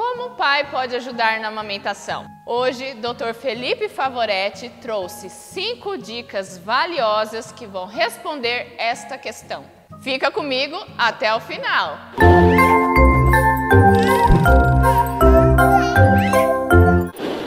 [0.00, 2.24] Como o pai pode ajudar na amamentação?
[2.46, 3.34] Hoje, Dr.
[3.34, 9.64] Felipe Favoretti trouxe cinco dicas valiosas que vão responder esta questão.
[10.00, 11.98] Fica comigo até o final.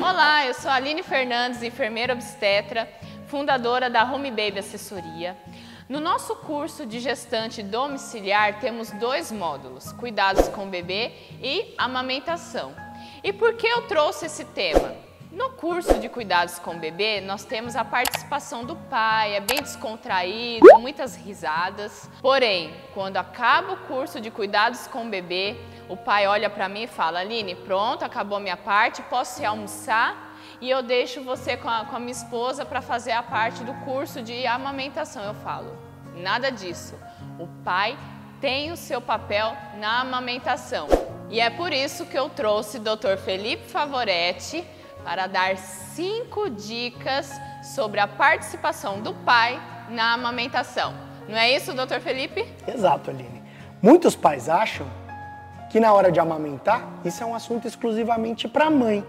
[0.02, 2.86] Olá, eu sou Aline Fernandes, enfermeira obstetra,
[3.27, 5.38] fundadora da Home Baby Assessoria.
[5.91, 11.11] No nosso curso de gestante domiciliar temos dois módulos, cuidados com o bebê
[11.43, 12.73] e amamentação.
[13.21, 14.95] E por que eu trouxe esse tema?
[15.33, 19.61] No curso de cuidados com o bebê, nós temos a participação do pai, é bem
[19.61, 22.09] descontraído, muitas risadas.
[22.21, 25.58] Porém, quando acaba o curso de cuidados com o bebê,
[25.89, 29.45] o pai olha para mim e fala: Aline, pronto, acabou a minha parte, posso ir
[29.45, 30.30] almoçar?
[30.59, 33.73] E eu deixo você com a, com a minha esposa para fazer a parte do
[33.85, 35.23] curso de amamentação.
[35.23, 35.77] Eu falo,
[36.15, 36.95] nada disso.
[37.39, 37.97] O pai
[38.39, 40.87] tem o seu papel na amamentação.
[41.29, 43.17] E é por isso que eu trouxe o Dr.
[43.23, 44.65] Felipe Favoretti
[45.03, 47.31] para dar cinco dicas
[47.63, 50.93] sobre a participação do pai na amamentação.
[51.27, 51.99] Não é isso, Dr.
[52.02, 52.45] Felipe?
[52.67, 53.41] Exato, Aline.
[53.81, 54.86] Muitos pais acham
[55.69, 59.05] que na hora de amamentar isso é um assunto exclusivamente para a mãe.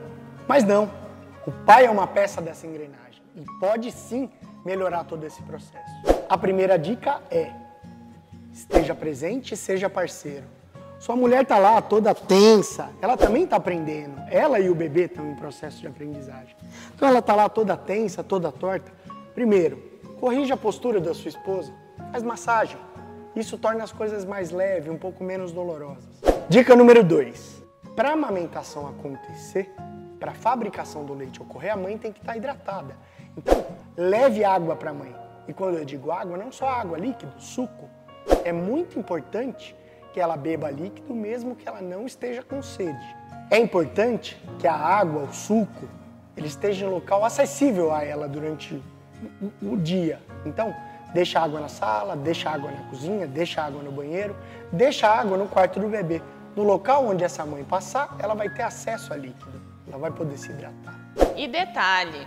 [0.46, 1.01] Mas não.
[1.44, 4.30] O pai é uma peça dessa engrenagem e pode sim
[4.64, 5.92] melhorar todo esse processo.
[6.28, 7.50] A primeira dica é:
[8.52, 10.44] esteja presente e seja parceiro.
[11.00, 14.22] Sua mulher está lá toda tensa, ela também está aprendendo.
[14.30, 16.54] Ela e o bebê estão em processo de aprendizagem.
[16.94, 18.92] Então ela está lá toda tensa, toda torta.
[19.34, 19.82] Primeiro,
[20.20, 21.72] corrija a postura da sua esposa,
[22.12, 22.78] faz massagem.
[23.34, 26.22] Isso torna as coisas mais leves, um pouco menos dolorosas.
[26.48, 27.64] Dica número 2.
[27.96, 29.74] Para a amamentação acontecer,
[30.22, 32.96] para a fabricação do leite ocorrer, a mãe tem que estar tá hidratada.
[33.36, 35.12] Então, leve água para a mãe.
[35.48, 37.90] E quando eu digo água, não só água, líquido, suco.
[38.44, 39.74] É muito importante
[40.12, 43.16] que ela beba líquido mesmo que ela não esteja com sede.
[43.50, 45.88] É importante que a água, o suco,
[46.36, 48.80] ele esteja em local acessível a ela durante
[49.60, 50.20] o, dia.
[50.46, 50.72] Então,
[51.12, 54.36] deixa água na sala, deixa água na cozinha, deixa água no banheiro,
[54.70, 56.22] deixa água no quarto do bebê.
[56.54, 60.36] No local onde essa mãe passar, ela vai ter acesso a líquido ela vai poder
[60.36, 60.94] se hidratar.
[61.36, 62.26] E detalhe,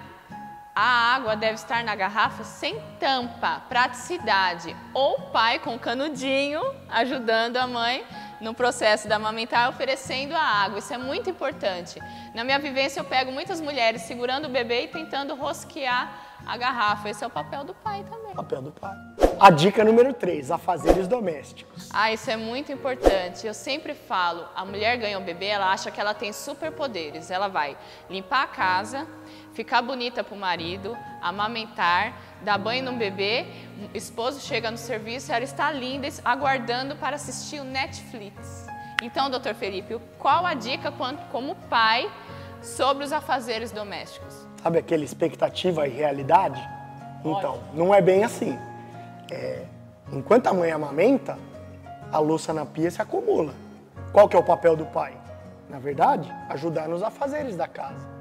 [0.75, 4.75] a água deve estar na garrafa sem tampa, praticidade.
[4.93, 8.05] Ou o pai com canudinho ajudando a mãe
[8.45, 10.78] no processo da amamentar, oferecendo a água.
[10.78, 12.00] Isso é muito importante.
[12.35, 17.09] Na minha vivência, eu pego muitas mulheres segurando o bebê e tentando rosquear a garrafa.
[17.09, 18.35] Esse é o papel do pai também.
[18.35, 18.95] Papel do pai.
[19.39, 21.89] A dica número 3, afazeres domésticos.
[21.91, 23.47] Ah, isso é muito importante.
[23.47, 27.31] Eu sempre falo, a mulher ganha um bebê, ela acha que ela tem superpoderes.
[27.31, 27.75] Ela vai
[28.07, 29.07] limpar a casa,
[29.55, 33.45] ficar bonita para o marido, amamentar, dar banho no bebê,
[33.93, 38.67] o esposo chega no serviço, ela está linda, aguardando para assistir o Netflix.
[39.01, 40.93] Então, doutor Felipe, qual a dica
[41.31, 42.11] como pai
[42.61, 44.45] sobre os afazeres domésticos?
[44.61, 46.61] Sabe aquela expectativa e realidade?
[47.23, 48.59] Então, não é bem assim.
[49.31, 49.63] É,
[50.11, 51.39] enquanto a mãe amamenta,
[52.11, 53.53] a louça na pia se acumula.
[54.11, 55.17] Qual que é o papel do pai?
[55.69, 58.15] Na verdade, ajudar nos afazeres da casa.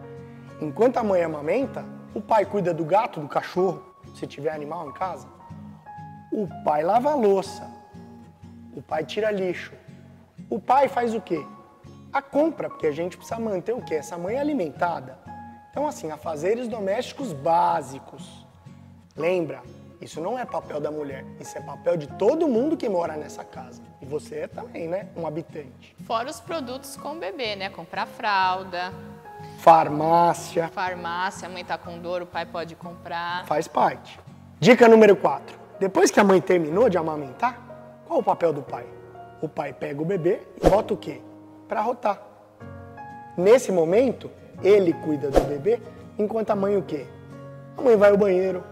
[0.64, 4.92] Enquanto a mãe amamenta, o pai cuida do gato, do cachorro, se tiver animal em
[4.92, 5.28] casa.
[6.32, 7.70] O pai lava a louça.
[8.74, 9.74] O pai tira lixo.
[10.48, 11.44] O pai faz o quê?
[12.10, 13.96] A compra, porque a gente precisa manter o quê?
[13.96, 15.18] Essa mãe alimentada.
[15.70, 18.46] Então, assim, afazeres domésticos básicos.
[19.14, 19.60] Lembra,
[20.00, 23.44] isso não é papel da mulher, isso é papel de todo mundo que mora nessa
[23.44, 23.82] casa.
[24.00, 25.08] E você é também, né?
[25.14, 25.94] Um habitante.
[26.06, 27.68] Fora os produtos com o bebê, né?
[27.68, 28.92] Comprar fralda.
[29.58, 30.68] Farmácia.
[30.68, 33.46] Farmácia, a mãe tá com dor, o pai pode comprar.
[33.46, 34.20] Faz parte.
[34.60, 35.58] Dica número 4.
[35.80, 37.58] Depois que a mãe terminou de amamentar,
[38.06, 38.86] qual o papel do pai?
[39.40, 41.20] O pai pega o bebê e bota o quê?
[41.68, 42.20] Para rotar.
[43.36, 44.30] Nesse momento,
[44.62, 45.80] ele cuida do bebê,
[46.18, 47.06] enquanto a mãe o quê?
[47.76, 48.62] A mãe vai ao banheiro,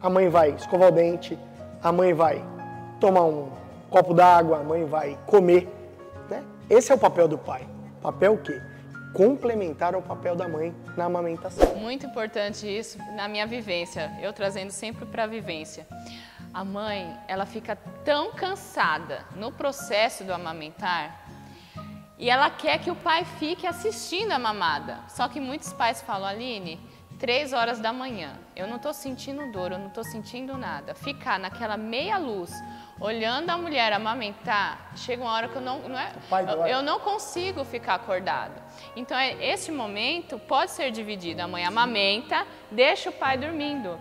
[0.00, 1.38] a mãe vai escovar o dente,
[1.82, 2.44] a mãe vai
[3.00, 3.48] tomar um
[3.88, 5.68] copo d'água, a mãe vai comer.
[6.28, 6.42] Né?
[6.68, 7.66] Esse é o papel do pai.
[8.02, 8.60] Papel o quê?
[9.14, 11.76] Complementar ao papel da mãe na amamentação.
[11.76, 15.86] Muito importante isso na minha vivência, eu trazendo sempre para a vivência.
[16.52, 21.24] A mãe, ela fica tão cansada no processo do amamentar
[22.18, 24.98] e ela quer que o pai fique assistindo a mamada.
[25.08, 26.80] Só que muitos pais falam, Aline,
[27.24, 30.94] três horas da manhã, eu não estou sentindo dor, eu não estou sentindo nada.
[30.94, 32.52] Ficar naquela meia luz,
[33.00, 37.00] olhando a mulher amamentar, chega uma hora que eu não, não é, eu, eu, não
[37.00, 38.60] consigo ficar acordado.
[38.94, 41.40] Então, é, esse momento pode ser dividido.
[41.40, 43.98] A mãe amamenta, deixa o pai dormindo.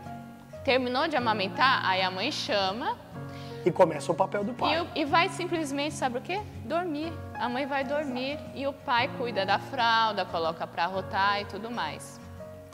[0.65, 2.97] Terminou de amamentar, aí a mãe chama,
[3.65, 4.85] E começa o papel do pai.
[4.95, 6.41] E, e, vai simplesmente, sabe o quê?
[6.65, 7.13] Dormir.
[7.35, 11.71] A mãe vai dormir e o pai cuida da fralda, coloca para rotar e tudo
[11.71, 12.21] mais.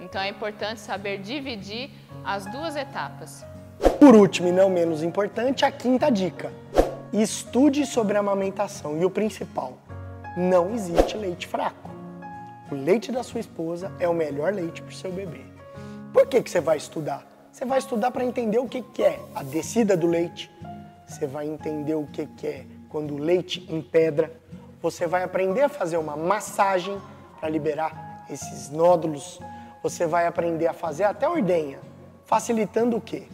[0.01, 1.90] Então é importante saber dividir
[2.24, 3.46] as duas etapas.
[4.00, 6.51] Por último e não menos importante, a quinta dica.
[7.12, 9.78] Estude sobre a amamentação e o principal,
[10.38, 11.90] não existe leite fraco.
[12.72, 15.42] O leite da sua esposa é o melhor leite para o seu bebê.
[16.13, 17.25] Por que, que você vai estudar?
[17.52, 20.52] Você vai estudar para entender o que, que é a descida do leite,
[21.07, 24.31] você vai entender o que, que é quando o leite empedra,
[24.81, 27.00] você vai aprender a fazer uma massagem
[27.40, 29.40] para liberar esses nódulos,
[29.81, 31.80] você vai aprender a fazer até ordenha,
[32.26, 33.28] facilitando o quê?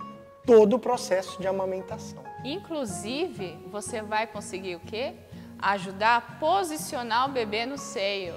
[0.46, 2.24] Todo o processo de amamentação.
[2.44, 5.14] Inclusive, você vai conseguir o quê?
[5.58, 8.36] Ajudar a posicionar o bebê no seio.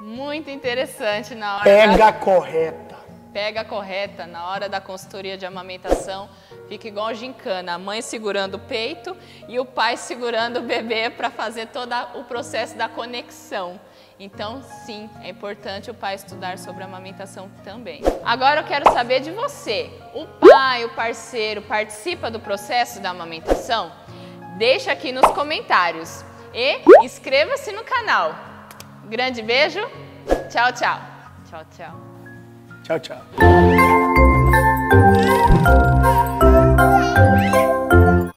[0.00, 1.64] Muito interessante na hora.
[1.64, 2.12] Pega da...
[2.12, 2.96] correta.
[3.32, 6.28] Pega correta na hora da consultoria de amamentação.
[6.68, 11.30] Fica igual gincana, a mãe segurando o peito e o pai segurando o bebê para
[11.30, 13.78] fazer todo o processo da conexão.
[14.20, 18.02] Então, sim, é importante o pai estudar sobre a amamentação também.
[18.24, 19.90] Agora eu quero saber de você.
[20.12, 23.92] O pai, o parceiro, participa do processo da amamentação?
[24.56, 26.24] Deixa aqui nos comentários.
[26.52, 28.34] E inscreva-se no canal.
[29.04, 29.80] Grande beijo.
[30.50, 31.00] Tchau, tchau.
[31.48, 32.08] Tchau, tchau.
[32.82, 33.97] Tchau, tchau.